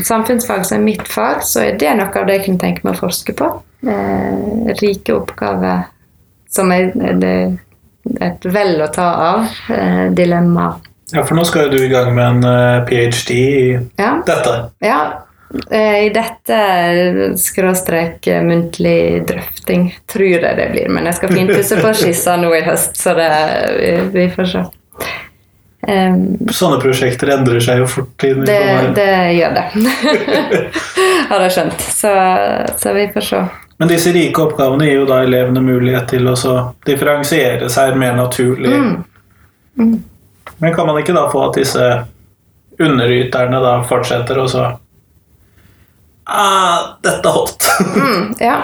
[0.03, 2.95] Samfunnsfag som er mitt fag, så er det noe av det jeg kunne tenke meg
[2.95, 3.49] å forske på.
[3.87, 5.87] Eh, rike oppgaver
[6.49, 6.91] som er,
[8.19, 9.49] et vel å ta av.
[9.69, 10.71] Eh, dilemma.
[11.13, 13.33] Ja, for nå skal jo du i gang med en eh, ph.d.
[13.33, 14.53] i Ja, dette.
[14.85, 14.99] ja.
[15.73, 16.57] Eh, I dette
[17.41, 20.91] skråstrek eh, muntlig drøfting tror jeg det blir.
[20.93, 23.29] Men jeg skal finpusse på skissa nå i høst, så det,
[23.79, 24.65] vi, vi får se.
[25.89, 28.11] Um, Sånne prosjekter endrer seg jo fort.
[28.19, 28.35] det,
[28.97, 29.65] det gjør det.
[31.31, 31.81] Har jeg skjønt.
[31.97, 32.11] Så,
[32.77, 33.41] så vi får se.
[33.79, 38.17] Men disse rike oppgavene gir jo da elevene mulighet til å så differensiere seg mer
[38.19, 38.75] naturlig.
[38.75, 38.95] Mm.
[39.79, 39.93] Mm.
[40.59, 41.85] Men kan man ikke da få at disse
[42.79, 44.65] underyterne da fortsetter og så
[46.23, 47.65] ah, Dette holdt.
[47.79, 48.57] Mm, ja.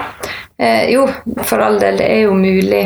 [0.56, 1.06] Eh, jo,
[1.44, 2.82] for all del, det er jo mulig.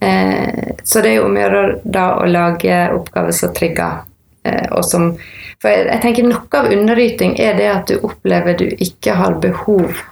[0.00, 4.00] Eh, så det er jo om å gjøre da å lage oppgaver som trigger,
[4.42, 5.12] eh, og som
[5.58, 9.40] For jeg, jeg tenker noe av underyting er det at du opplever du ikke har
[9.42, 10.02] behov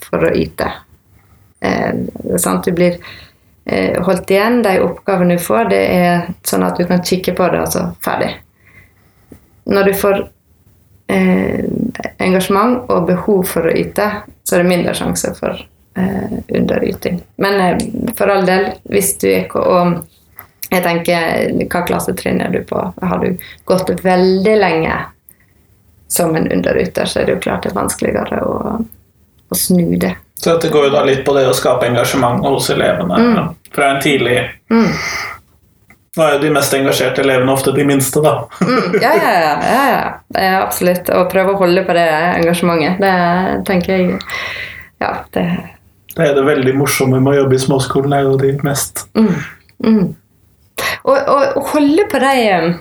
[0.00, 0.70] for å yte.
[1.60, 2.04] Eh,
[2.40, 2.64] sant?
[2.64, 2.96] Du blir
[4.02, 4.62] holdt igjen.
[4.64, 8.30] De oppgavene du får, det er sånn at du kan kikke på det, altså ferdig.
[9.70, 10.16] Når du får
[11.12, 11.66] eh,
[12.18, 14.08] engasjement og behov for å yte,
[14.42, 17.20] så er det mindre sjanse for eh, underyting.
[17.42, 17.84] Men eh,
[18.18, 20.00] for all del, hvis du ikke og
[20.70, 22.78] jeg tenker, Hva klassetrinn er du på?
[22.78, 25.00] Har du gått veldig lenge
[26.10, 28.76] som en underyter, så er det jo klart det er vanskeligere å,
[29.50, 30.12] å snu det.
[30.40, 33.54] Så dette går jo da litt på det å skape engasjement hos elevene Mm.
[33.74, 34.38] fra en tidlig
[34.70, 34.92] Mm.
[36.16, 38.32] Nå er jo de mest engasjerte elevene ofte de minste, da.
[38.60, 39.30] Mm, ja, ja,
[39.62, 41.10] ja, ja, Det er absolutt.
[41.14, 42.06] Å prøve å holde på det
[42.40, 44.18] engasjementet, det tenker jeg
[45.00, 45.44] Ja, det
[46.16, 49.34] Det er det veldig morsomme med å jobbe i småskolen, er jo de mest mm,
[49.84, 50.16] mm.
[51.04, 52.74] Og, og holde på de eh,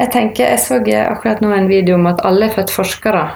[0.00, 3.28] Jeg tenker, jeg så akkurat nå en video om at alle er født forskere.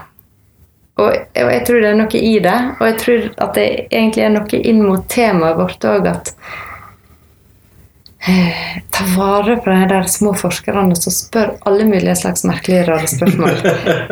[0.98, 2.56] Og, og jeg tror det er noe i det.
[2.78, 6.32] Og jeg tror at det egentlig er noe inn mot temaet vårt òg, at
[8.26, 13.10] eh, Ta vare på de der små forskerne som spør alle mulige slags merkelige, rare
[13.10, 13.60] spørsmål.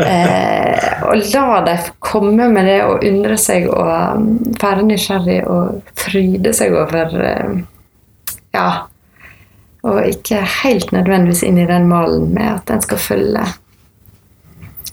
[0.07, 4.27] Eh, og la dem komme med det og undre seg og um,
[4.61, 7.57] være nysgjerrig og fryde seg over eh,
[8.55, 8.69] Ja.
[9.87, 13.45] Og ikke helt nødvendigvis inn i den malen med at en skal følge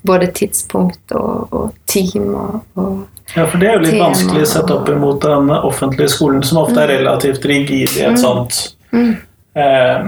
[0.04, 4.48] både tidspunkt og, og team og, og Ja, for det er jo litt Tema vanskelig
[4.52, 9.16] sett opp imot den offentlige skolen, som ofte er relativt rigid i et sånt Mm.
[9.56, 10.00] eh,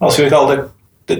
[0.00, 0.64] Hva skal vi kalle det?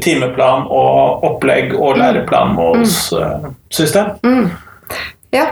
[0.05, 4.07] timeplan og opplegg og læreplannmålssystem.
[4.23, 4.51] Mm.
[5.31, 5.47] Ja,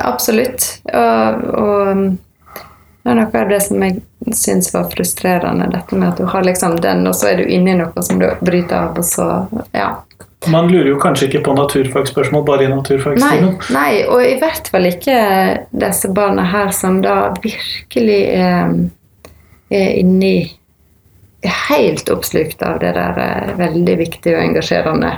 [0.00, 0.80] absolutt.
[0.92, 1.96] Og, og
[3.04, 4.00] det er noe av det som jeg
[4.32, 7.74] syns var frustrerende, dette med at du har liksom den, og så er du inni
[7.76, 9.26] noe som du bryter av, og så
[9.76, 9.90] Ja.
[10.52, 13.54] Man lurer jo kanskje ikke på naturfagsspørsmål bare i Nei, naturfagstimen.
[13.74, 15.16] nei, og i hvert fall ikke
[15.84, 18.76] disse barna her som da virkelig er,
[19.70, 20.36] er inni
[21.44, 25.10] er helt oppslukt av det der eh, veldig viktige og engasjerende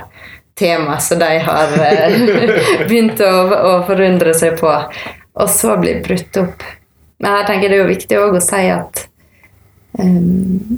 [0.59, 2.17] temaet som de har eh,
[2.87, 4.73] begynt å, å forundre seg på,
[5.37, 6.65] og så blir brutt opp.
[7.23, 9.07] Men jeg tenker det er jo viktig òg å si at
[10.01, 10.77] um,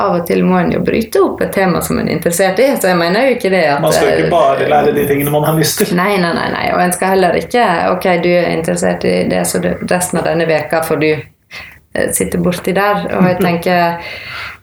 [0.00, 2.68] av og til må en jo bryte opp et tema som en er interessert i.
[2.80, 5.06] Så jeg mener jo ikke det at Man skal jo eh, ikke bare lære de
[5.08, 5.92] tingene man har lyst til.
[5.98, 6.66] Nei, nei, nei, nei.
[6.72, 10.46] Og en skal heller ikke Ok, du er interessert i det, så resten av denne
[10.48, 13.04] veka får du eh, sitte borti der.
[13.18, 14.14] Og jeg tenker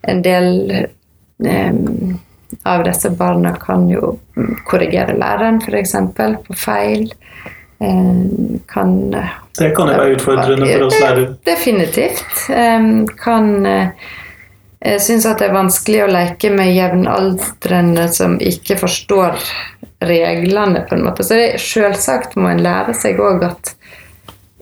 [0.09, 0.49] en del
[1.45, 2.17] em,
[2.65, 4.15] av disse barna kan jo
[4.65, 5.93] korrigere læreren, f.eks.
[6.47, 7.05] på feil.
[7.79, 11.27] Em, kan Det kan jo være utfordrende for oss lærere.
[11.45, 12.49] Definitivt.
[13.21, 13.93] Kan eh,
[14.79, 19.35] jeg syns at det er vanskelig å leke med jevnaldrende som ikke forstår
[19.99, 21.25] reglene, på en måte.
[21.27, 23.73] Så selvsagt må en lære seg òg at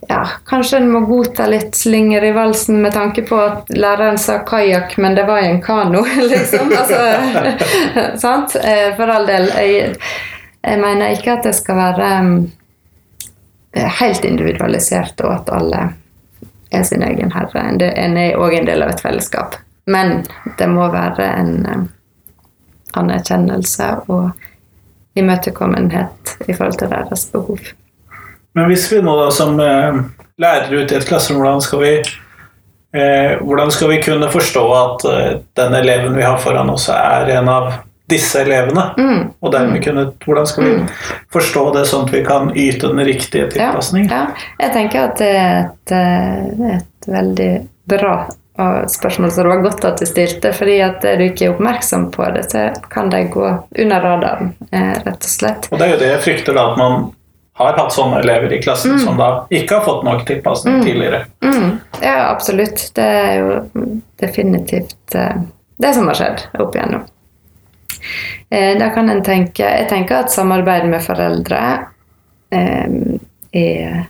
[0.08, 4.40] ja, kanskje en må godta litt slinger i valsen med tanke på at læreren sa
[4.48, 6.02] kajakk, men det var i en kano,
[6.32, 6.72] liksom.
[6.72, 7.02] Altså,
[8.26, 8.56] sant?
[8.64, 9.52] Eh, For all del.
[9.54, 9.94] Jeg,
[10.64, 12.34] jeg mener ikke at det skal være um,
[14.00, 15.86] helt individualisert, og at alle
[16.74, 17.70] er sin egen herre.
[17.70, 19.60] En er òg en del av et fellesskap.
[19.88, 20.22] Men
[20.60, 21.88] det må være en eh,
[22.98, 24.32] anerkjennelse og
[25.18, 27.74] imøtekommenhet i forhold til deres behov.
[28.58, 30.00] Men hvis vi nå da som eh,
[30.42, 31.92] lærere ute i et klasserom, hvordan skal vi
[32.98, 37.34] eh, hvordan skal vi kunne forstå at eh, den eleven vi har foran oss, er
[37.38, 37.70] en av
[38.10, 38.88] disse elevene?
[38.98, 39.22] Mm.
[39.42, 40.76] Og dermed kunne, hvordan skal vi
[41.34, 44.24] forstå det sånn at vi kan yte den riktige Ja, ja.
[44.64, 47.52] Jeg tenker at det er et, eh, et veldig
[47.88, 48.18] bra
[48.60, 50.54] eh, spørsmål, som det var godt at du stilte.
[50.54, 53.46] fordi at du ikke er oppmerksom på det, så kan det gå
[53.80, 55.70] under radaren, eh, rett og slett.
[55.72, 57.12] Og det er jo det jeg frykter, da, at man
[57.58, 61.24] har hatt sånne elever i klassen som da ikke har fått nok tilpasning tidligere.
[61.42, 62.84] Mm, ja, absolutt.
[62.94, 63.86] Det er jo
[64.22, 65.40] definitivt eh,
[65.82, 67.08] det som har skjedd opp igjennom.
[68.50, 71.62] Eh, da kan en tenke Jeg tenker at samarbeid med foreldre
[72.54, 72.86] eh,
[73.58, 74.06] er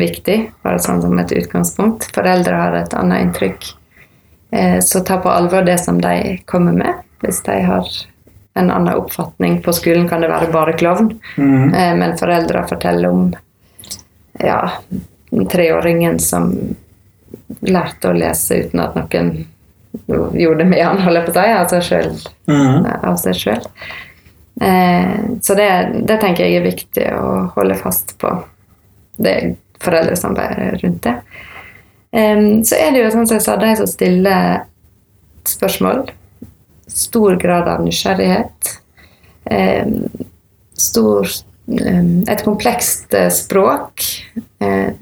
[0.00, 2.08] viktig, bare sånn som et utgangspunkt.
[2.14, 3.70] Foreldre har et annet inntrykk.
[4.52, 6.94] Eh, så ta på alvor det som de kommer med.
[7.24, 7.88] Hvis de har
[8.54, 11.18] en annen oppfatning på skolen, kan det være bare klovn.
[11.36, 11.70] Mm.
[11.98, 13.34] men foreldre forteller om
[14.40, 14.60] ja,
[15.50, 16.52] treåringen som
[17.60, 19.44] lærte å lese uten at noen
[20.34, 22.86] gjorde det med han, holder jeg på å si, altså selv, Mhm.
[23.02, 23.66] av seg sjøl.
[24.60, 25.68] Eh, så det,
[26.06, 28.44] det tenker jeg er viktig å holde fast på.
[29.18, 31.14] Det foreldresamarbeidet rundt det.
[32.14, 34.60] Um, så er det jo sånn som jeg sa, de som stiller
[35.50, 36.04] spørsmål.
[36.86, 38.70] Stor grad av nysgjerrighet.
[39.50, 40.06] Um,
[40.78, 41.26] stor
[41.66, 44.02] um, Et komplekst eh, språk.
[44.62, 44.94] Eh,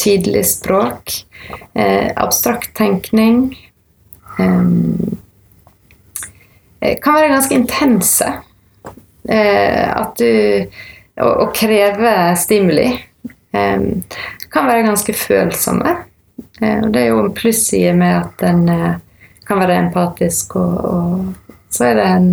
[0.00, 1.24] tidlig språk.
[1.72, 3.56] Eh, abstrakt tenkning.
[4.36, 5.18] Kan
[7.14, 8.32] være ganske intense.
[9.24, 10.66] At du
[11.14, 12.88] Å, kreve stimuli
[14.50, 15.96] kan være ganske følsomme.
[16.60, 18.92] Eh, og det er jo en plusside med at en eh,
[19.46, 22.28] kan være empatisk, og, og så er det en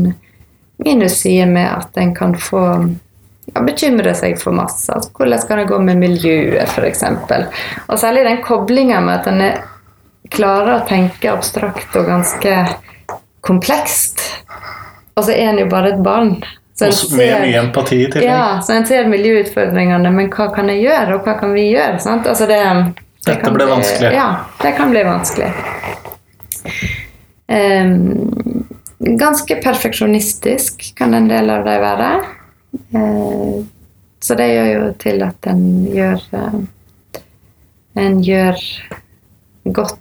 [0.82, 2.64] minusside med at en kan få
[3.54, 4.88] ja, bekymre seg for masse.
[4.94, 7.04] Altså, hvordan skal det gå med miljøet, f.eks.
[7.88, 9.60] Og særlig den koblinga med at en er,
[10.32, 12.56] klarer å tenke abstrakt og ganske
[13.44, 14.24] komplekst.
[15.18, 16.38] Og så er en jo bare et barn.
[16.82, 18.30] Og med mye empati i tillegg.
[18.30, 22.00] ja, så en ser miljøutfordringene, men hva kan jeg gjøre, og hva kan vi gjøre?
[22.02, 22.26] Sant?
[22.32, 22.58] Altså det,
[23.26, 24.14] det Dette ble bli- vanskelig.
[24.16, 24.30] Ja,
[24.64, 25.52] det kan bli vanskelig.
[27.52, 28.66] Um,
[29.00, 32.10] ganske perfeksjonistisk kan en del av dem være.
[32.96, 33.64] Uh,
[34.22, 36.62] så det gjør jo til at en gjør uh,
[38.00, 38.56] En gjør
[39.76, 39.98] godt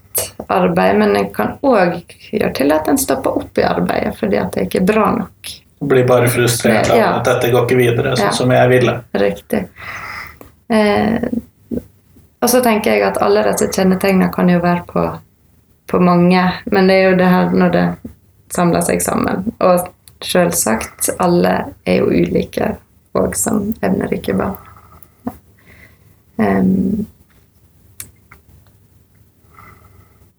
[0.47, 1.97] arbeid, men en kan òg
[2.31, 5.51] gjøre til at en stopper opp i arbeidet fordi at det ikke er bra nok.
[5.81, 7.13] Blir bare frustrert av Ja.
[7.19, 8.31] at dette går ikke videre sånn Ja.
[8.37, 8.99] som jeg ville.
[9.15, 9.69] Riktig.
[10.69, 11.23] Eh,
[12.43, 15.07] og så tenker jeg at alle disse kjennetegnene kan jo være på,
[15.89, 17.87] på mange, men det er jo det her når det
[18.53, 19.53] samler seg sammen.
[19.61, 19.89] Og
[20.21, 22.77] selvsagt, alle er jo ulike
[23.15, 24.57] og som evnerike barn.
[26.39, 27.07] Em,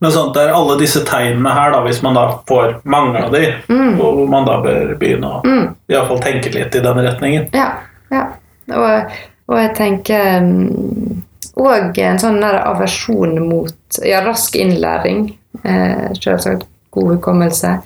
[0.01, 3.35] Men sånn, det er alle disse tegnene her, da, hvis man da får mange av
[3.35, 3.99] de, mm.
[3.99, 5.67] hvor man da bør begynne å mm.
[5.93, 7.51] i fall tenke litt i den retningen.
[7.53, 7.67] Ja.
[8.09, 8.23] ja.
[8.71, 9.13] Og,
[9.51, 11.21] og jeg tenker mm,
[11.59, 15.27] Og en sånn der aversjon mot ja, rask innlæring.
[15.61, 17.77] Eh, Selvsagt god hukommelse.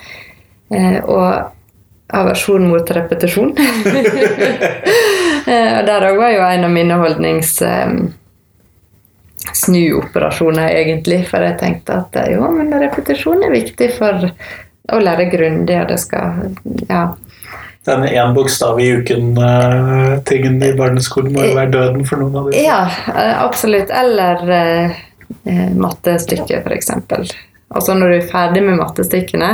[0.71, 3.51] Eh, og aversjon mot repetisjon.
[5.51, 7.57] eh, og der òg var jo en av mine holdnings...
[7.65, 7.97] Eh,
[9.53, 11.23] snuoperasjoner, egentlig.
[11.29, 14.29] For jeg tenkte at eh, jo, men repetisjon er viktig for
[14.93, 16.55] å lære grundig, og det skal
[16.89, 17.05] Ja.
[17.85, 22.63] Denne én bokstav i uken-tingen i barneskolen må jo være døden for noen av disse.
[22.65, 22.79] Ja,
[23.13, 23.93] eh, absolutt.
[23.93, 24.95] Eller eh,
[25.45, 26.89] eh, mattestykket, f.eks.
[26.95, 29.51] Altså så når du er ferdig med mattestykkene,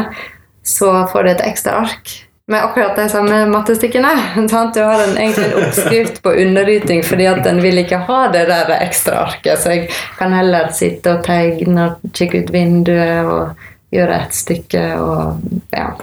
[0.64, 2.14] så får du et ekstra ark
[2.52, 4.12] med akkurat de samme mattestykkene.
[4.50, 4.74] Sant?
[4.74, 8.46] Du har en, egentlig en oppskrift på underyting fordi at en vil ikke ha det
[8.50, 9.60] der ekstra arket.
[9.60, 14.84] Så jeg kan heller sitte og tegne og kikke ut vinduet og gjøre et stykke
[15.00, 15.94] og ja.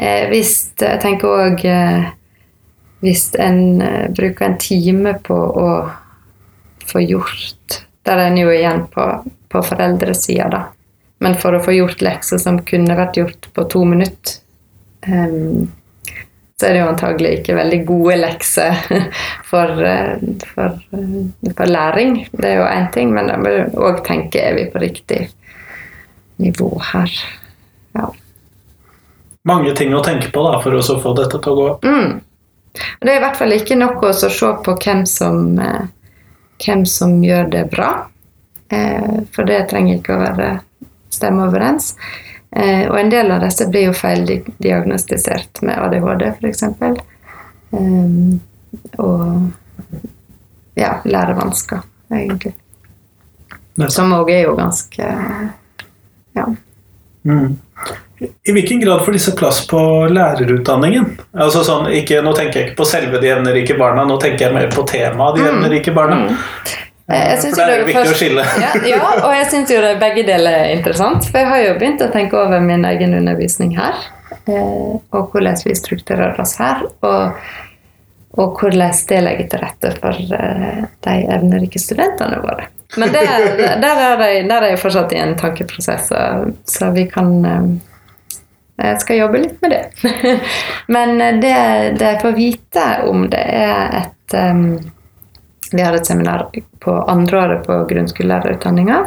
[0.00, 2.10] Eh, hvis jeg tenker òg eh,
[3.04, 5.70] hvis en eh, bruker en time på å
[6.90, 9.04] få gjort Der er en jo igjen på,
[9.52, 10.62] på foreldresida, da.
[11.20, 14.40] Men for å få gjort lekser som kunne vært gjort på to minutter,
[15.06, 15.68] em,
[16.60, 18.80] så er det jo antagelig ikke veldig gode lekser
[19.50, 20.18] for, eh,
[20.50, 22.18] for, eh, for læring.
[22.32, 25.22] Det er jo én ting, men da må du òg tenke er vi på riktig
[26.36, 27.14] nivå her.
[27.96, 28.10] Ja.
[29.48, 31.70] Mange ting å tenke på da, for å få dette til å gå.
[31.88, 32.20] Mm.
[33.00, 35.88] Det er i hvert fall ikke nok å se på hvem som, eh,
[36.60, 37.92] hvem som gjør det bra.
[38.70, 40.50] For det trenger ikke å være
[41.10, 41.96] stemme overens.
[42.56, 46.64] Eh, og en del av disse blir jo feildiagnostisert med ADHD, f.eks.
[47.70, 48.40] Um,
[48.98, 49.50] og
[50.74, 52.56] ja, lærevansker, egentlig.
[53.88, 55.06] Som òg er jo ganske
[56.36, 56.46] ja.
[57.24, 57.56] Mm.
[58.20, 59.80] I hvilken grad får disse plass på
[60.12, 61.06] lærerutdanningen?
[61.32, 64.56] Altså sånn, ikke, nå tenker jeg ikke på selve de evnerike barna, nå tenker jeg
[64.56, 66.26] mer på temaet de evnerike barna.
[66.26, 66.74] Eh,
[67.10, 68.44] jeg synes For det er viktig først- å skille.
[68.60, 71.26] Ja, ja, og jeg syns jo det begge deler er interessant.
[71.26, 73.98] For jeg har jo begynt å tenke over min egen undervisning her.
[74.46, 76.84] Eh, og hvordan vi strukturerer oss her.
[77.06, 77.40] Og,
[78.38, 82.68] og hvordan det legger til rette for eh, de evnerike studentene våre.
[82.98, 83.22] Men det,
[83.82, 86.22] der, er jeg, der er jeg fortsatt i en tankeprosess, så,
[86.66, 87.68] så vi kan eh,
[88.80, 89.82] jeg skal jobbe litt med det.
[90.94, 91.52] Men det,
[92.00, 94.36] det jeg får vite om det, er et
[95.72, 96.46] Vi hadde et seminar
[96.82, 99.00] på andreåret på grunnskolelærerutdanninga.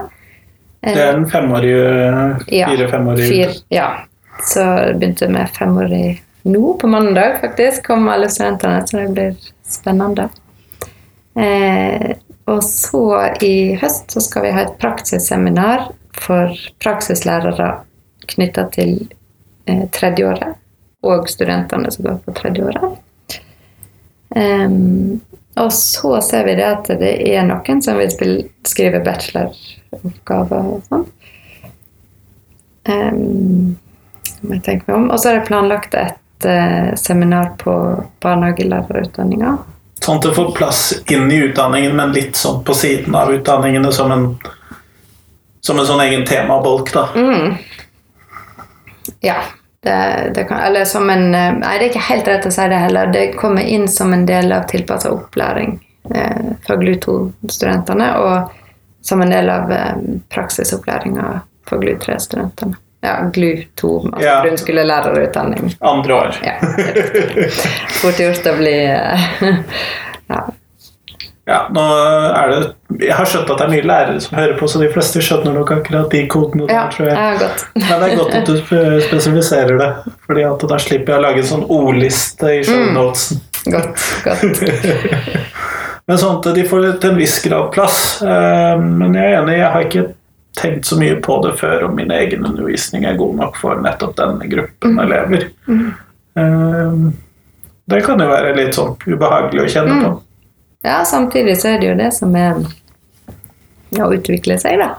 [0.84, 1.76] Det er en femårig,
[2.49, 3.88] fire-femårig Fire, ja.
[4.43, 6.08] Så jeg begynte med femårig
[6.43, 7.86] nå, på mandag faktisk.
[7.88, 9.36] Kom alle studentene, så det blir
[9.67, 10.28] spennende.
[11.39, 13.06] Eh, og så
[13.41, 15.88] i høst så skal vi ha et praksisseminar
[16.19, 16.52] for
[16.84, 17.69] praksislærere
[18.34, 18.97] knytta til
[19.65, 20.60] eh, tredjeåret.
[21.04, 22.99] Og studentene som går på tredjeåret.
[24.36, 25.21] Em,
[25.56, 31.06] og så ser vi det at det er noen som vil skrive bacheloroppgaver og sånn.
[32.90, 33.75] Um,
[34.44, 35.06] må jeg tenke meg om.
[35.13, 37.75] Og så er det planlagt et uh, seminar på
[38.25, 39.56] barnehagelærerutdanninga.
[40.04, 40.82] Sånn at det får plass
[41.13, 44.25] inn i utdanningen, men litt sånn på siden av utdanningene som en,
[45.63, 47.06] som en sånn egen temabolk, da.
[47.15, 47.54] Mm.
[49.23, 49.38] Ja.
[49.84, 52.67] Det, det kan, eller som en eh, Nei, det er ikke helt rett å si
[52.71, 53.10] det heller.
[53.12, 55.73] Det kommer inn som en del av tilpassa opplæring
[56.15, 58.54] eh, for GLU2-studentene, og
[59.04, 59.92] som en del av eh,
[60.31, 61.27] praksisopplæringa
[61.67, 62.79] for GLU3-studentene.
[63.04, 64.38] Ja, GLU2, altså Ja.
[64.46, 65.73] grunnskolelærerutdanning.
[65.79, 66.36] Andre år.
[66.48, 66.54] Ja.
[68.00, 69.25] Fort gjort å bli eh,
[70.31, 70.40] ja.
[71.44, 72.60] Ja, nå er det
[73.04, 75.58] Jeg har skjønt at det er mye lærere som hører på, så de fleste skjønner
[75.58, 77.17] nok akkurat de kodene Ja, der, tror jeg.
[77.19, 77.65] ja, godt.
[77.81, 78.56] Men det er godt at du
[79.10, 79.89] spesifiserer det,
[80.27, 83.44] Fordi at da slipper jeg å lage en sånn ordliste i shownotesen.
[83.73, 84.63] Godt, godt.
[86.08, 88.00] Men sånn at de får til en viss grad plass.
[88.23, 90.08] Eh, Men jeg er enig, jeg har ikke
[90.60, 94.15] tenkt så mye på det før om min egen undervisning er god nok for nettopp
[94.19, 95.48] denne gruppen elever.
[95.67, 97.13] Mm.
[97.89, 100.12] Det kan jo være litt sånn ubehagelig å kjenne på.
[100.84, 102.58] Ja, samtidig så er det jo det som er
[104.04, 104.90] å utvikle seg, da.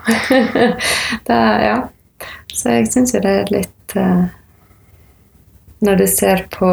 [1.29, 1.77] det, ja.
[2.55, 4.29] Så jeg syns jo det er litt uh,
[5.85, 6.71] Når du ser på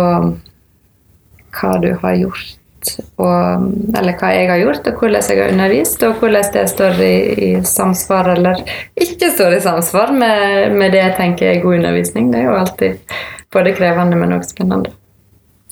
[1.51, 3.65] hva du har gjort, og,
[3.97, 7.15] eller hva jeg har gjort, og hvordan jeg har undervist, og hvordan det står i,
[7.35, 8.61] i samsvar eller
[8.95, 12.31] ikke står i samsvar med, med det jeg tenker er god undervisning.
[12.31, 13.17] Det er jo alltid
[13.51, 14.95] både krevende, men også spennende.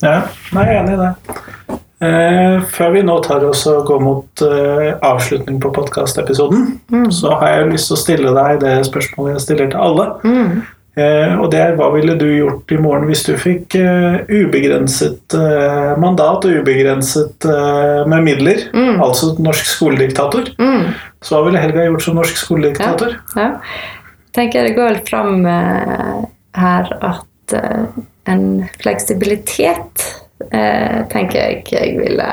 [0.03, 0.19] Ja,
[0.51, 1.55] jeg er enig i det.
[1.99, 6.77] Eh, før vi nå tar oss og går mot eh, avslutning på podkastepisoden,
[7.11, 10.05] så har jeg lyst til å stille deg det spørsmålet jeg stiller til alle.
[10.99, 15.35] Eh, og det er hva ville du gjort i morgen hvis du fikk eh, ubegrenset
[15.37, 18.65] eh, mandat og ubegrenset eh, med midler?
[18.99, 20.49] Altså norsk skolediktator.
[20.59, 20.89] Mm.
[21.23, 23.19] Så hva ville Helga gjort som norsk skolediktator?
[23.35, 23.51] Ja.
[24.35, 26.17] tenker det går vel fram eh,
[26.59, 27.25] her at
[28.29, 28.43] en
[28.77, 30.03] fleksibilitet
[30.51, 32.27] eh, tenker jeg jeg ville,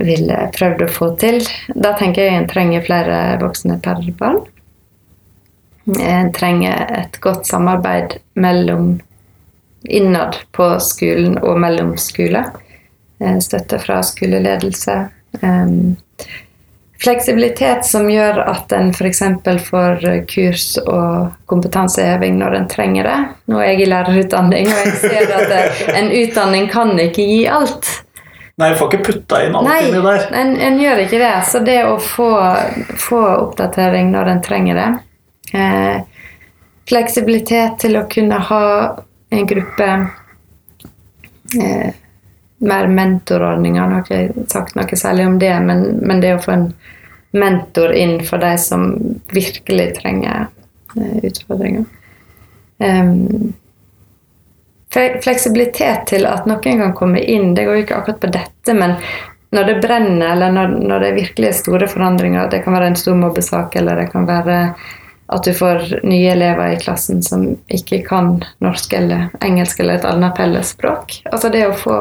[0.00, 1.40] ville prøvd å få til.
[1.74, 4.40] Da tenker jeg en trenger flere voksne per barn.
[5.88, 8.98] En trenger et godt samarbeid mellom
[9.88, 12.50] innad på skolen og mellom skoler.
[13.20, 15.00] Eh, Støtte fra skoleledelse.
[16.98, 19.20] Fleksibilitet som gjør at en f.eks.
[19.68, 23.18] får kurs og kompetanseheving når en trenger det.
[23.52, 27.86] Nå er jeg i lærerutdanning, og jeg ser at en utdanning kan ikke gi alt.
[28.58, 30.24] Nei, du får ikke putta inn alt Nei, inni der.
[30.34, 31.34] en, en gjør ikke det.
[31.46, 32.32] Så det å få,
[32.98, 34.88] få oppdatering når en trenger det
[35.54, 36.00] eh,
[36.88, 38.64] Fleksibilitet til å kunne ha
[39.30, 39.88] en gruppe
[41.60, 41.90] eh,
[42.58, 43.86] mer mentorordninger.
[43.86, 46.68] Nå har ikke sagt noe særlig om det, men, men det å få en
[47.30, 48.90] mentor inn for de som
[49.32, 50.46] virkelig trenger
[50.96, 51.84] eh, utfordringer.
[52.78, 53.52] Um,
[54.94, 58.96] fleksibilitet til at noen kan komme inn, det går jo ikke akkurat på dette, men
[59.52, 62.98] når det brenner, eller når, når det virkelig er store forandringer, det kan være en
[63.00, 64.58] stor mobbesak, eller det kan være
[65.28, 70.06] at du får nye elever i klassen som ikke kan norsk eller engelsk eller et
[70.08, 71.18] annet fellesspråk.
[71.28, 71.96] Altså det å få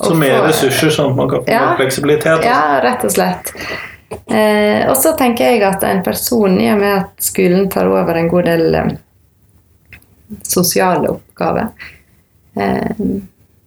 [0.00, 1.60] Så mer ressurser, sånn at man kan få Ja.
[1.70, 2.44] mer fleksibilitet.
[2.44, 3.52] ja, rett og slett.
[4.30, 8.14] Eh, og så tenker jeg at en person, i og med at skolen tar over
[8.16, 8.90] en god del eh,
[10.42, 11.68] sosiale oppgaver,
[12.56, 12.94] eh,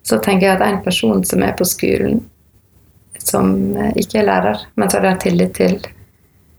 [0.04, 2.24] så tenker jeg at en person som er på skolen,
[3.20, 5.80] som eh, ikke er lærer, men som de har tillit til,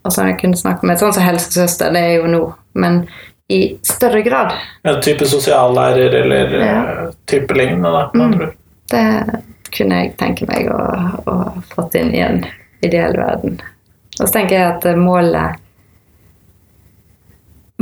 [0.05, 2.43] og som jeg kunne snakke med, sånn som helsesøster, det er jo nå,
[2.75, 3.07] men
[3.53, 4.55] i større grad.
[4.89, 6.77] En type sosiallærer eller Ja.
[6.93, 8.11] eh, type lignende, da.
[8.15, 8.53] Mm.
[8.93, 9.05] Det
[9.73, 10.81] kunne jeg tenke meg å,
[11.27, 11.37] å
[11.75, 12.43] fått inn i en
[12.85, 13.61] ideell verden.
[14.21, 15.59] Og så tenker jeg at målet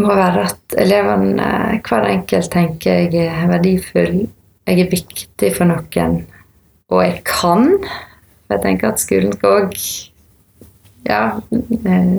[0.00, 1.48] må være at elevene,
[1.84, 4.20] hver enkelt, tenker jeg er verdifull,
[4.68, 6.20] jeg er viktig for noen,
[6.90, 7.66] og jeg kan.
[8.46, 9.76] For jeg tenker at skolen skal òg
[11.08, 11.20] ja,
[11.90, 12.14] eh,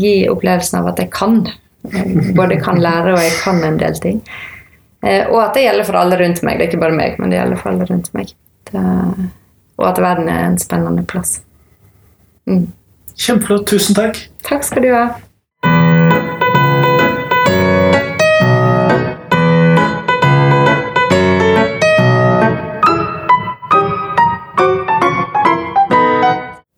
[0.00, 1.40] gi opplevelsen av at jeg kan.
[1.88, 4.20] Jeg både kan lære og jeg kan en del ting.
[5.00, 6.58] Eh, og at det gjelder for alle rundt meg.
[6.58, 8.34] Det er ikke bare meg, men det gjelder for alle rundt meg.
[8.70, 8.84] Det,
[9.80, 11.38] og at verden er en spennende plass.
[12.50, 12.68] Mm.
[13.16, 13.66] Kjempeflott.
[13.70, 14.20] Tusen takk.
[14.46, 15.04] Takk skal du ha.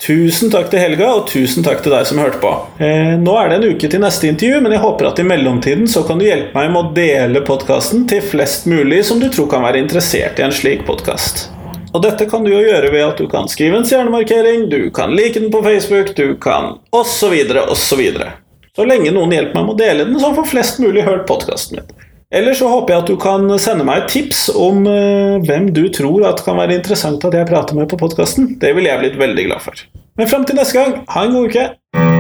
[0.03, 2.51] Tusen takk til Helga, og tusen takk til deg som hørte på.
[2.83, 5.87] Eh, nå er det en uke til neste intervju, men jeg håper at i mellomtiden
[5.87, 9.47] så kan du hjelpe meg med å dele podkasten til flest mulig som du tror
[9.53, 11.45] kan være interessert i en slik podkast.
[11.93, 15.15] Og dette kan du jo gjøre ved at du kan skrive en stjernemarkering, du kan
[15.15, 18.03] like den på Facebook, du kan osv., osv.
[18.03, 18.31] Så
[18.75, 21.79] så lenge noen hjelper meg med å dele den, så får flest mulig hørt podkasten
[21.79, 22.03] min.
[22.33, 25.85] Eller så håper jeg at du kan sende meg et tips om eh, hvem du
[25.93, 28.55] tror at kan være interessant at jeg prater med på podkasten.
[28.63, 29.85] Det ville jeg blitt veldig glad for.
[30.17, 32.12] Men fram til neste gang, ha en god uke!